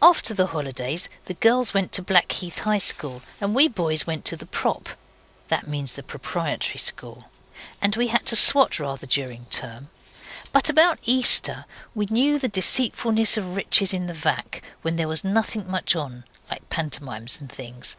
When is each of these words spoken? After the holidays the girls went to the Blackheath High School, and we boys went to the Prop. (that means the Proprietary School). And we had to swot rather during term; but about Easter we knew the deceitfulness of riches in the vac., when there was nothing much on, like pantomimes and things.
After 0.00 0.34
the 0.34 0.46
holidays 0.46 1.08
the 1.24 1.34
girls 1.34 1.74
went 1.74 1.90
to 1.94 2.00
the 2.00 2.04
Blackheath 2.06 2.60
High 2.60 2.78
School, 2.78 3.22
and 3.40 3.56
we 3.56 3.66
boys 3.66 4.06
went 4.06 4.24
to 4.26 4.36
the 4.36 4.46
Prop. 4.46 4.90
(that 5.48 5.66
means 5.66 5.94
the 5.94 6.04
Proprietary 6.04 6.78
School). 6.78 7.24
And 7.82 7.96
we 7.96 8.06
had 8.06 8.24
to 8.26 8.36
swot 8.36 8.78
rather 8.78 9.08
during 9.08 9.46
term; 9.46 9.88
but 10.52 10.68
about 10.68 11.00
Easter 11.06 11.64
we 11.92 12.06
knew 12.06 12.38
the 12.38 12.46
deceitfulness 12.46 13.36
of 13.36 13.56
riches 13.56 13.92
in 13.92 14.06
the 14.06 14.14
vac., 14.14 14.62
when 14.82 14.94
there 14.94 15.08
was 15.08 15.24
nothing 15.24 15.68
much 15.68 15.96
on, 15.96 16.22
like 16.48 16.70
pantomimes 16.70 17.40
and 17.40 17.50
things. 17.50 17.96